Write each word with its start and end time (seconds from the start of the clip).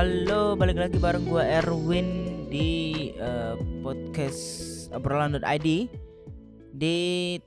Halo, 0.00 0.56
balik 0.56 0.80
lagi 0.80 0.96
bareng 0.96 1.28
gua 1.28 1.44
Erwin 1.44 2.08
di 2.48 3.12
uh, 3.20 3.52
podcast 3.84 4.40
obrolan.id. 4.96 5.68
Di 6.72 6.96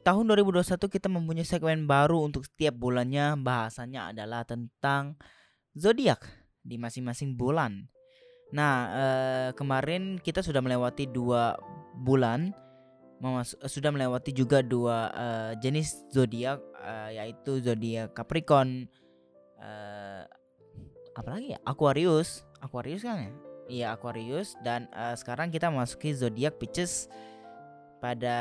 tahun 0.05 0.29
2021 0.29 0.61
kita 0.85 1.09
mempunyai 1.09 1.49
segmen 1.49 1.89
baru 1.89 2.21
untuk 2.21 2.45
setiap 2.45 2.77
bulannya. 2.77 3.41
Bahasanya 3.41 4.13
adalah 4.13 4.45
tentang 4.45 5.17
zodiak 5.73 6.21
di 6.61 6.77
masing-masing 6.77 7.33
bulan. 7.33 7.89
Nah, 8.53 8.73
uh, 8.85 9.49
kemarin 9.57 10.21
kita 10.21 10.45
sudah 10.45 10.61
melewati 10.61 11.09
dua 11.09 11.57
bulan, 12.05 12.53
sudah 13.65 13.89
melewati 13.89 14.29
juga 14.29 14.61
dua 14.61 15.09
uh, 15.09 15.51
jenis 15.57 16.05
zodiak, 16.13 16.61
uh, 16.85 17.09
yaitu 17.09 17.65
zodiak 17.65 18.13
Capricorn. 18.13 18.85
Apalagi 21.13 21.55
ya? 21.55 21.59
Aquarius. 21.65 22.45
Aquarius 22.59 23.05
kan 23.05 23.17
ya? 23.17 23.31
Iya 23.69 23.87
Aquarius. 23.95 24.57
Dan 24.61 24.89
uh, 24.91 25.15
sekarang 25.15 25.49
kita 25.49 25.69
masuki 25.69 26.13
zodiak 26.13 26.59
Pisces 26.59 27.07
pada 28.03 28.37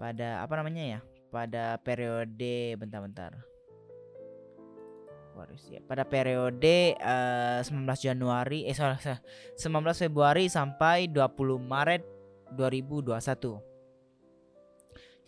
pada 0.00 0.40
apa 0.42 0.54
namanya 0.56 0.98
ya? 0.98 1.00
Pada 1.30 1.76
periode 1.82 2.78
bentar-bentar. 2.78 3.56
Aquarius 5.36 5.68
ya 5.68 5.84
pada 5.84 6.00
periode 6.08 6.96
uh, 6.96 7.60
19 7.60 7.84
Januari 8.00 8.64
eh 8.64 8.72
sorry, 8.72 8.96
19 9.60 10.08
Februari 10.08 10.48
sampai 10.48 11.12
20 11.12 11.60
Maret 11.60 12.00
2021 12.56 13.60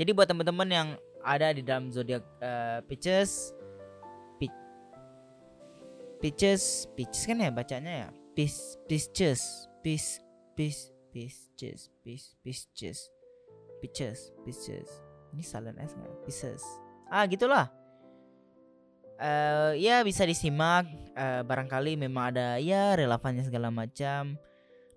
jadi 0.00 0.10
buat 0.16 0.24
teman-teman 0.24 0.68
yang 0.72 0.88
ada 1.20 1.52
di 1.52 1.60
dalam 1.60 1.92
zodiak 1.92 2.24
uh, 2.40 2.80
Pisces 2.88 3.52
Peaches, 6.18 6.90
Peaches 6.98 7.30
kan 7.30 7.38
ya 7.38 7.54
bacanya 7.54 7.92
ya. 8.06 8.08
Peaches, 8.34 8.74
Peaches, 8.90 9.42
Peaches, 9.82 10.18
Peaches, 11.14 11.90
Peaches, 12.02 12.34
Peaches, 12.42 12.98
Peaches, 13.78 14.18
Peaches. 14.42 14.88
Ini 15.30 15.42
silent 15.46 15.78
S 15.78 15.94
nggak? 15.94 16.14
Peaches. 16.26 16.62
Ah 17.06 17.22
gitulah. 17.30 17.70
Uh, 19.18 19.74
ya 19.74 20.02
bisa 20.06 20.22
disimak 20.22 20.86
uh, 21.18 21.42
barangkali 21.42 21.98
memang 21.98 22.30
ada 22.34 22.54
ya 22.62 22.94
relevannya 22.94 23.42
segala 23.42 23.66
macam 23.66 24.38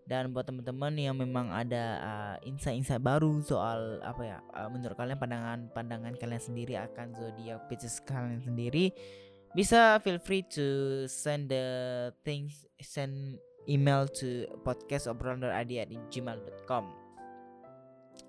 dan 0.05 0.29
buat 0.29 0.45
teman-teman 0.45 0.93
yang 0.93 1.17
memang 1.17 1.49
ada 1.49 1.83
uh, 2.01 2.35
insight-insight 2.45 3.01
baru 3.01 3.41
soal 3.41 3.97
apa 4.05 4.21
ya 4.21 4.37
uh, 4.53 4.69
menurut 4.69 4.93
kalian 4.93 5.17
pandangan 5.17 5.59
pandangan 5.73 6.13
kalian 6.21 6.37
sendiri 6.41 6.77
akan 6.77 7.17
zodiak 7.17 7.65
Pisces 7.65 7.97
kalian 8.05 8.45
sendiri 8.45 8.93
bisa 9.51 9.99
feel 9.99 10.19
free 10.19 10.43
to 10.47 11.03
send 11.11 11.51
the 11.51 11.65
things 12.23 12.63
send 12.79 13.35
email 13.67 14.07
to 14.07 14.47
podcast 14.63 15.11
obrolan.id 15.11 15.71
at 15.79 15.89
gmail.com 16.09 16.83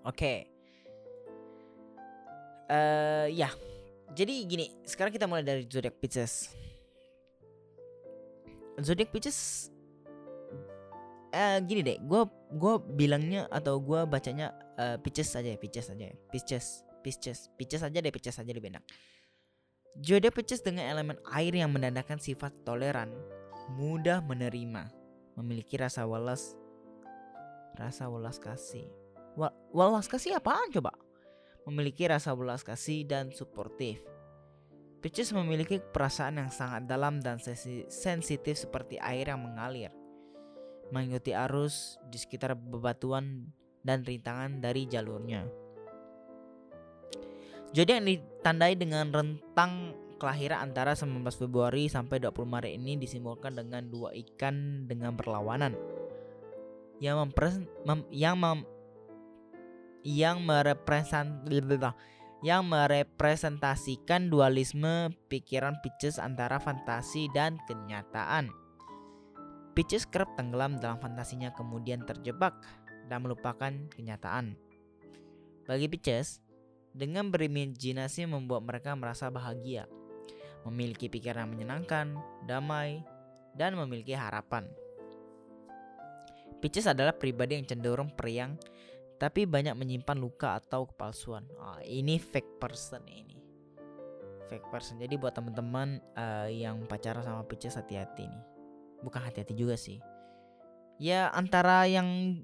oke 0.03 0.17
okay. 0.17 0.51
uh, 2.73 3.27
eh, 3.27 3.27
ya. 3.33 3.51
Jadi 4.13 4.45
gini 4.45 4.67
sekarang 4.85 5.09
kita 5.09 5.25
mulai 5.25 5.41
dari 5.41 5.65
zodiac 5.65 5.97
Pisces. 5.97 6.53
Zodiac 8.77 9.09
Pisces 9.09 9.73
uh, 11.33 11.59
gini 11.65 11.81
deh 11.81 11.97
gue 12.01 12.23
gue 12.53 12.75
bilangnya 12.97 13.49
atau 13.49 13.81
gue 13.81 14.05
bacanya 14.05 14.53
uh, 14.77 14.97
Pisces 15.01 15.33
aja 15.33 15.49
ya 15.49 15.59
Pisces 15.61 15.89
aja 15.93 16.13
ya. 16.13 16.17
Pisces 16.29 16.85
Pisces 17.01 17.49
Pisces 17.57 17.81
aja 17.81 17.99
deh 18.01 18.13
Pisces 18.13 18.37
aja 18.37 18.53
lebih 18.53 18.73
enak 18.73 18.85
Zodiak 20.01 20.33
Pisces 20.33 20.65
dengan 20.65 20.89
elemen 20.89 21.21
air 21.37 21.53
yang 21.53 21.69
menandakan 21.69 22.17
sifat 22.17 22.65
toleran, 22.65 23.13
mudah 23.77 24.25
menerima, 24.25 24.89
memiliki 25.37 25.77
rasa 25.77 26.09
welas, 26.09 26.57
rasa 27.77 28.09
welas 28.09 28.41
kasih. 28.41 28.89
welas 29.69 30.09
kasih 30.09 30.41
apaan 30.41 30.73
coba? 30.73 30.97
Memiliki 31.69 32.09
rasa 32.09 32.33
welas 32.33 32.65
kasih 32.65 33.05
dan 33.05 33.37
suportif. 33.37 34.01
Pisces 35.05 35.29
memiliki 35.37 35.77
perasaan 35.77 36.41
yang 36.41 36.49
sangat 36.49 36.89
dalam 36.89 37.21
dan 37.21 37.37
sensitif 37.93 38.57
seperti 38.57 38.97
air 38.97 39.29
yang 39.29 39.45
mengalir, 39.45 39.93
mengikuti 40.89 41.37
arus 41.37 42.01
di 42.09 42.17
sekitar 42.17 42.57
bebatuan 42.57 43.45
dan 43.85 44.09
rintangan 44.09 44.57
dari 44.57 44.89
jalurnya. 44.89 45.62
Jadi 47.73 47.91
yang 47.97 48.05
ditandai 48.05 48.77
dengan 48.77 49.09
rentang 49.09 49.97
kelahiran 50.21 50.71
antara 50.71 50.93
19 50.93 51.25
Februari 51.35 51.89
sampai 51.89 52.21
20 52.21 52.45
Maret 52.47 52.73
ini 52.77 53.01
disimbolkan 53.01 53.57
dengan 53.59 53.89
dua 53.91 54.15
ikan 54.15 54.87
dengan 54.87 55.19
perlawanan 55.19 55.75
yang 57.03 57.19
mempres 57.19 57.59
mem, 57.83 58.07
yang 58.15 58.39
mem, 58.39 58.63
yang 60.07 60.39
merepresent 60.47 61.43
yang 62.47 62.63
merepresentasikan 62.67 64.31
dualisme 64.31 65.11
pikiran 65.27 65.83
Pisces 65.83 66.23
antara 66.23 66.63
fantasi 66.63 67.27
dan 67.35 67.59
kenyataan. 67.67 68.55
Pisces 69.75 70.07
kerap 70.07 70.31
tenggelam 70.39 70.79
dalam 70.79 71.03
fantasinya 71.03 71.51
kemudian 71.55 72.07
terjebak 72.07 72.55
dan 73.11 73.27
melupakan 73.27 73.75
kenyataan. 73.91 74.55
Bagi 75.67 75.87
Pisces, 75.91 76.39
dengan 76.93 77.33
berimajinasi 77.33 78.29
membuat 78.29 78.65
mereka 78.65 78.93
merasa 78.93 79.33
bahagia, 79.33 79.89
memiliki 80.69 81.09
pikiran 81.09 81.49
menyenangkan, 81.49 82.17
damai, 82.45 83.01
dan 83.57 83.77
memiliki 83.77 84.13
harapan. 84.17 84.69
Pisces 86.63 86.87
adalah 86.87 87.17
pribadi 87.17 87.59
yang 87.59 87.67
cenderung 87.67 88.15
periang 88.15 88.55
tapi 89.23 89.47
banyak 89.47 89.79
menyimpan 89.79 90.19
luka 90.19 90.59
atau 90.59 90.91
kepalsuan. 90.91 91.47
Oh, 91.63 91.79
ini 91.87 92.19
fake 92.19 92.59
person 92.59 93.07
ini. 93.07 93.39
Fake 94.51 94.67
person. 94.67 94.99
Jadi 94.99 95.15
buat 95.15 95.31
teman-teman 95.31 96.03
uh, 96.19 96.51
yang 96.51 96.83
pacaran 96.91 97.23
sama 97.23 97.47
Pisces 97.47 97.79
hati-hati 97.79 98.27
nih. 98.27 98.43
Bukan 98.99 99.23
hati-hati 99.23 99.55
juga 99.55 99.79
sih. 99.79 100.03
Ya 100.99 101.31
antara 101.31 101.87
yang 101.87 102.43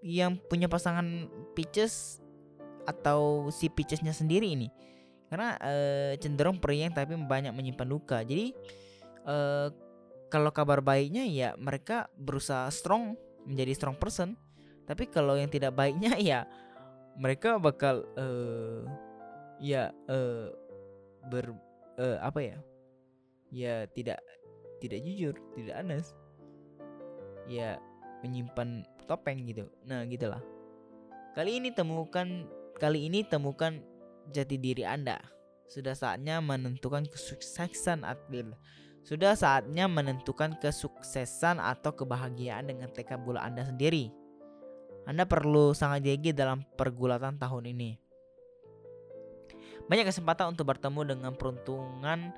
yang 0.00 0.40
punya 0.48 0.64
pasangan 0.64 1.28
Pisces 1.52 2.23
atau 2.84 3.48
si 3.48 3.68
Peachesnya 3.72 4.12
sendiri 4.12 4.52
ini. 4.52 4.68
Karena 5.28 5.56
uh, 5.58 6.12
cenderung 6.20 6.60
periang 6.60 6.92
tapi 6.94 7.16
banyak 7.16 7.50
menyimpan 7.50 7.88
luka. 7.88 8.22
Jadi 8.22 8.54
uh, 9.26 9.72
kalau 10.28 10.50
kabar 10.50 10.82
baiknya 10.84 11.24
ya 11.26 11.48
mereka 11.58 12.06
berusaha 12.14 12.68
strong 12.70 13.18
menjadi 13.48 13.72
strong 13.74 13.96
person. 13.96 14.36
Tapi 14.84 15.08
kalau 15.08 15.34
yang 15.34 15.48
tidak 15.48 15.72
baiknya 15.74 16.16
ya 16.34 16.44
mereka 17.16 17.56
bakal 17.58 18.04
uh, 18.18 18.84
ya 19.58 19.90
uh, 20.10 20.52
ber 21.28 21.56
uh, 21.98 22.18
apa 22.20 22.40
ya? 22.40 22.56
Ya 23.54 23.74
tidak 23.90 24.20
tidak 24.78 25.00
jujur 25.02 25.34
tidak 25.56 25.80
honest. 25.80 26.12
Ya 27.48 27.80
menyimpan 28.24 28.88
topeng 29.04 29.44
gitu. 29.44 29.68
Nah 29.84 30.04
gitulah. 30.08 30.40
Kali 31.34 31.58
ini 31.58 31.74
temukan 31.74 32.46
Kali 32.74 33.06
ini 33.06 33.22
temukan 33.22 33.78
jati 34.34 34.58
diri 34.58 34.82
Anda. 34.82 35.22
Sudah 35.70 35.94
saatnya 35.94 36.42
menentukan 36.42 37.06
kesuksesan 37.06 38.02
atau 38.02 38.54
sudah 39.04 39.36
saatnya 39.36 39.84
menentukan 39.84 40.56
kesuksesan 40.58 41.60
atau 41.60 41.92
kebahagiaan 41.92 42.72
dengan 42.72 42.88
tekad 42.88 43.20
bola 43.20 43.44
Anda 43.44 43.68
sendiri. 43.68 44.08
Anda 45.04 45.28
perlu 45.28 45.76
sangat 45.76 46.08
gigih 46.08 46.32
dalam 46.32 46.64
pergulatan 46.80 47.36
tahun 47.36 47.68
ini. 47.76 48.00
Banyak 49.84 50.08
kesempatan 50.08 50.56
untuk 50.56 50.72
bertemu 50.72 51.00
dengan 51.04 51.32
peruntungan 51.36 52.32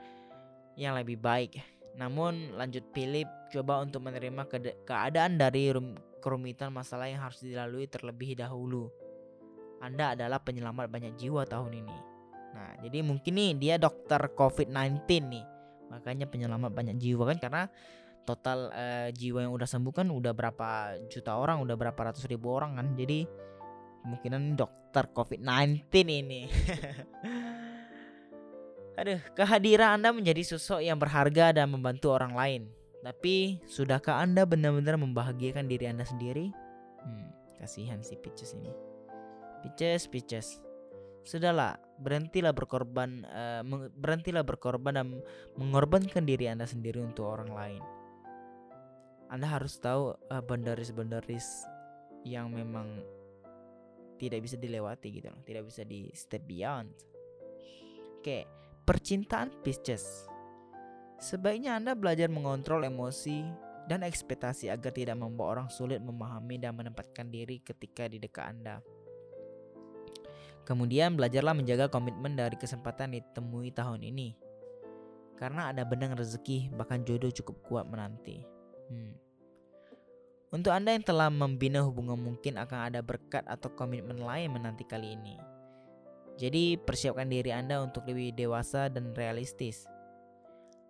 yang 0.74 0.98
lebih 0.98 1.22
baik. 1.22 1.62
Namun 1.94 2.58
lanjut 2.58 2.82
pilih 2.90 3.24
coba 3.54 3.86
untuk 3.86 4.02
menerima 4.02 4.50
keadaan 4.82 5.38
dari 5.38 5.70
kerumitan 6.18 6.74
masalah 6.74 7.06
yang 7.06 7.22
harus 7.22 7.38
dilalui 7.38 7.86
terlebih 7.86 8.34
dahulu. 8.34 8.90
Anda 9.80 10.16
adalah 10.16 10.40
penyelamat 10.40 10.88
banyak 10.88 11.12
jiwa 11.20 11.44
tahun 11.44 11.84
ini. 11.84 11.96
Nah, 12.56 12.72
jadi 12.80 13.04
mungkin 13.04 13.36
nih 13.36 13.52
dia 13.60 13.74
dokter 13.76 14.18
COVID-19 14.32 15.04
nih. 15.28 15.44
Makanya 15.92 16.26
penyelamat 16.26 16.72
banyak 16.72 16.96
jiwa 16.96 17.28
kan 17.28 17.38
karena 17.38 17.62
total 18.26 18.72
uh, 18.72 19.08
jiwa 19.12 19.46
yang 19.46 19.52
udah 19.54 19.68
sembuh 19.68 19.92
kan 19.92 20.08
udah 20.10 20.32
berapa 20.32 20.98
juta 21.06 21.36
orang, 21.36 21.62
udah 21.62 21.76
berapa 21.76 22.00
ratus 22.10 22.24
ribu 22.26 22.50
orang 22.56 22.80
kan. 22.80 22.96
Jadi 22.96 23.28
kemungkinan 24.02 24.56
dokter 24.56 25.12
COVID-19 25.12 25.84
ini. 26.08 26.42
Aduh, 28.96 29.20
kehadiran 29.36 30.00
Anda 30.00 30.08
menjadi 30.08 30.56
sosok 30.56 30.80
yang 30.80 30.96
berharga 30.96 31.52
dan 31.52 31.68
membantu 31.68 32.16
orang 32.16 32.32
lain. 32.32 32.62
Tapi, 33.04 33.60
sudahkah 33.68 34.24
Anda 34.24 34.48
benar-benar 34.48 34.96
membahagiakan 34.96 35.68
diri 35.68 35.84
Anda 35.84 36.08
sendiri? 36.08 36.48
Hmm, 37.04 37.28
kasihan 37.60 38.00
si 38.00 38.16
Peaches 38.16 38.56
ini. 38.56 38.95
Pisces, 39.76 40.08
Pisces. 40.08 40.48
Sudahlah, 41.20 41.76
berhentilah 42.00 42.56
berkorban, 42.56 43.28
uh, 43.28 43.60
berhentilah 43.92 44.40
berkorban 44.40 44.96
dan 44.96 45.20
mengorbankan 45.52 46.24
diri 46.24 46.48
Anda 46.48 46.64
sendiri 46.64 47.04
untuk 47.04 47.28
orang 47.28 47.52
lain. 47.52 47.82
Anda 49.28 49.52
harus 49.52 49.76
tahu 49.76 50.16
uh, 50.16 50.40
boundaries-boundaries 50.40 51.44
yang 52.24 52.56
memang 52.56 53.04
tidak 54.16 54.48
bisa 54.48 54.56
dilewati 54.56 55.12
gitu 55.12 55.28
tidak 55.44 55.68
bisa 55.68 55.84
di 55.84 56.08
step 56.16 56.48
beyond. 56.48 56.88
Oke, 58.16 58.48
percintaan 58.88 59.60
Pisces. 59.60 60.24
Sebaiknya 61.20 61.76
Anda 61.76 61.92
belajar 61.92 62.32
mengontrol 62.32 62.88
emosi 62.88 63.44
dan 63.92 64.08
ekspektasi 64.08 64.72
agar 64.72 64.96
tidak 64.96 65.20
membuat 65.20 65.60
orang 65.60 65.68
sulit 65.68 66.00
memahami 66.00 66.56
dan 66.56 66.72
menempatkan 66.72 67.28
diri 67.28 67.60
ketika 67.60 68.08
di 68.08 68.16
dekat 68.16 68.56
Anda. 68.56 68.80
Kemudian 70.66 71.14
belajarlah 71.14 71.54
menjaga 71.54 71.86
komitmen 71.86 72.34
dari 72.34 72.58
kesempatan 72.58 73.14
ditemui 73.14 73.70
tahun 73.70 74.02
ini. 74.02 74.34
Karena 75.38 75.70
ada 75.70 75.86
benang 75.86 76.18
rezeki, 76.18 76.74
bahkan 76.74 77.06
jodoh 77.06 77.30
cukup 77.30 77.54
kuat 77.70 77.84
menanti. 77.86 78.42
Hmm. 78.90 79.14
Untuk 80.50 80.74
Anda 80.74 80.98
yang 80.98 81.06
telah 81.06 81.30
membina 81.30 81.86
hubungan 81.86 82.18
mungkin 82.18 82.58
akan 82.58 82.90
ada 82.90 82.98
berkat 82.98 83.46
atau 83.46 83.70
komitmen 83.78 84.18
lain 84.18 84.50
menanti 84.50 84.82
kali 84.82 85.14
ini. 85.14 85.38
Jadi 86.34 86.82
persiapkan 86.82 87.30
diri 87.30 87.54
Anda 87.54 87.78
untuk 87.78 88.02
lebih 88.10 88.34
dewasa 88.34 88.90
dan 88.90 89.14
realistis. 89.14 89.86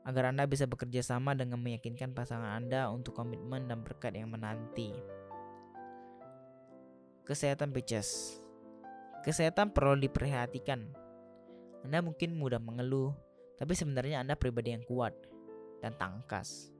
Agar 0.08 0.32
Anda 0.32 0.48
bisa 0.48 0.64
bekerja 0.64 1.04
sama 1.04 1.36
dengan 1.36 1.60
meyakinkan 1.60 2.16
pasangan 2.16 2.64
Anda 2.64 2.88
untuk 2.88 3.12
komitmen 3.12 3.68
dan 3.68 3.84
berkat 3.84 4.16
yang 4.16 4.32
menanti. 4.32 4.94
Kesehatan 7.26 7.74
Pisces 7.74 8.45
Kesehatan 9.26 9.74
perlu 9.74 9.98
diperhatikan. 9.98 10.86
Anda 11.82 11.98
mungkin 11.98 12.38
mudah 12.38 12.62
mengeluh, 12.62 13.10
tapi 13.58 13.74
sebenarnya 13.74 14.22
Anda 14.22 14.38
pribadi 14.38 14.70
yang 14.70 14.86
kuat 14.86 15.18
dan 15.82 15.98
tangkas. 15.98 16.70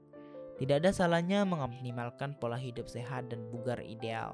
Tidak 0.55 0.79
ada 0.79 0.95
salahnya 0.95 1.43
mengoptimalkan 1.43 2.39
pola 2.39 2.55
hidup 2.55 2.87
sehat 2.87 3.27
dan 3.27 3.51
bugar 3.51 3.83
ideal. 3.83 4.33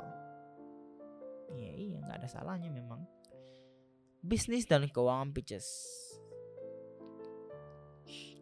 Iya, 1.57 1.71
iya, 1.74 1.98
nggak 2.06 2.21
ada 2.21 2.30
salahnya 2.30 2.69
memang. 2.69 3.01
Bisnis 4.21 4.69
dan 4.69 4.86
keuangan 4.88 5.33
pitches. 5.33 5.66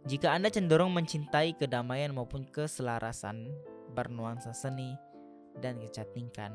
Jika 0.04 0.36
Anda 0.36 0.52
cenderung 0.52 0.92
mencintai 0.92 1.56
kedamaian 1.56 2.12
maupun 2.12 2.44
keselarasan, 2.44 3.48
bernuansa 3.96 4.52
seni, 4.52 5.00
dan 5.64 5.80
kecantikan, 5.80 6.54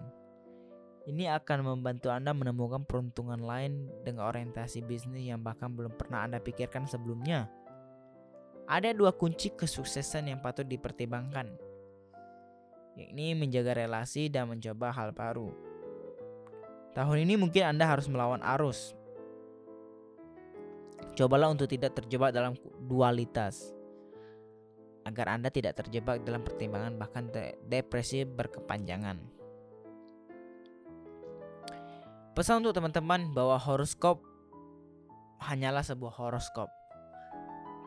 ini 1.06 1.30
akan 1.30 1.62
membantu 1.62 2.10
Anda 2.10 2.34
menemukan 2.34 2.82
peruntungan 2.82 3.38
lain 3.38 3.86
dengan 4.02 4.26
orientasi 4.26 4.82
bisnis 4.82 5.22
yang 5.22 5.38
bahkan 5.38 5.70
belum 5.70 5.94
pernah 5.94 6.26
Anda 6.26 6.42
pikirkan 6.42 6.90
sebelumnya. 6.90 7.46
Ada 8.66 8.90
dua 8.90 9.14
kunci 9.14 9.54
kesuksesan 9.54 10.26
yang 10.26 10.42
patut 10.42 10.66
dipertimbangkan, 10.66 11.46
yakni 12.98 13.38
menjaga 13.38 13.78
relasi 13.78 14.26
dan 14.26 14.50
mencoba 14.50 14.90
hal 14.90 15.14
baru. 15.14 15.54
Tahun 16.98 17.18
ini 17.22 17.38
mungkin 17.38 17.70
Anda 17.70 17.86
harus 17.86 18.10
melawan 18.10 18.42
arus. 18.58 18.98
Cobalah 21.14 21.54
untuk 21.54 21.70
tidak 21.70 21.94
terjebak 21.94 22.34
dalam 22.34 22.58
dualitas 22.82 23.70
agar 25.06 25.38
Anda 25.38 25.54
tidak 25.54 25.78
terjebak 25.78 26.26
dalam 26.26 26.42
pertimbangan 26.42 26.98
bahkan 26.98 27.30
depresi 27.70 28.26
berkepanjangan. 28.26 29.35
Pesan 32.36 32.60
untuk 32.60 32.76
teman-teman 32.76 33.32
bahwa 33.32 33.56
horoskop 33.56 34.20
hanyalah 35.40 35.80
sebuah 35.80 36.12
horoskop. 36.20 36.68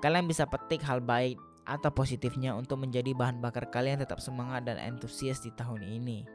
Kalian 0.02 0.26
bisa 0.26 0.50
petik 0.50 0.82
hal 0.82 1.06
baik 1.06 1.38
atau 1.70 1.94
positifnya 1.94 2.58
untuk 2.58 2.82
menjadi 2.82 3.14
bahan 3.14 3.46
bakar 3.46 3.70
kalian 3.70 4.02
tetap 4.02 4.18
semangat 4.18 4.66
dan 4.66 4.82
antusias 4.82 5.38
di 5.46 5.54
tahun 5.54 5.86
ini. 5.86 6.26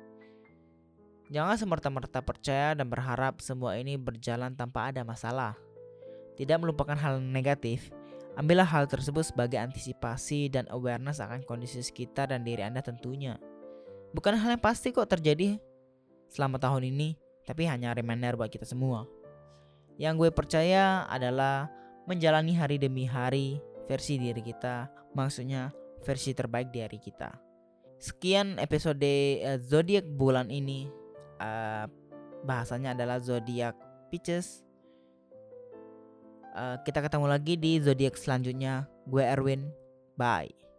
Jangan 1.34 1.58
semerta-merta 1.58 2.22
percaya 2.22 2.78
dan 2.78 2.86
berharap 2.86 3.42
semua 3.42 3.74
ini 3.74 3.98
berjalan 3.98 4.54
tanpa 4.54 4.94
ada 4.94 5.02
masalah. 5.02 5.58
Tidak 6.38 6.54
melupakan 6.62 6.94
hal 6.94 7.18
negatif, 7.18 7.90
ambillah 8.38 8.68
hal 8.68 8.86
tersebut 8.86 9.26
sebagai 9.26 9.58
antisipasi 9.58 10.54
dan 10.54 10.70
awareness 10.70 11.18
akan 11.18 11.42
kondisi 11.42 11.82
sekitar 11.82 12.30
dan 12.30 12.46
diri 12.46 12.62
Anda 12.62 12.78
tentunya. 12.78 13.42
Bukan 14.14 14.38
hal 14.38 14.54
yang 14.54 14.62
pasti 14.62 14.94
kok 14.94 15.10
terjadi 15.10 15.58
selama 16.30 16.62
tahun 16.62 16.94
ini, 16.94 17.23
tapi 17.44 17.68
hanya 17.68 17.92
reminder 17.92 18.36
buat 18.36 18.48
kita 18.48 18.64
semua. 18.64 19.04
Yang 20.00 20.26
gue 20.26 20.30
percaya 20.34 21.06
adalah 21.06 21.70
menjalani 22.08 22.56
hari 22.56 22.76
demi 22.80 23.06
hari 23.06 23.62
versi 23.86 24.18
diri 24.18 24.42
kita, 24.42 24.90
maksudnya 25.14 25.70
versi 26.02 26.34
terbaik 26.34 26.72
dari 26.74 26.98
kita. 26.98 27.30
Sekian 28.00 28.60
episode 28.60 29.00
uh, 29.44 29.56
zodiak 29.62 30.04
bulan 30.04 30.50
ini. 30.50 30.90
Uh, 31.40 31.86
bahasanya 32.44 32.92
adalah 32.92 33.20
zodiak 33.22 33.76
Pisces. 34.12 34.60
Uh, 36.54 36.78
kita 36.84 37.02
ketemu 37.02 37.26
lagi 37.26 37.54
di 37.56 37.80
zodiak 37.80 38.14
selanjutnya. 38.20 38.84
Gue 39.08 39.24
Erwin. 39.24 39.72
Bye. 40.14 40.73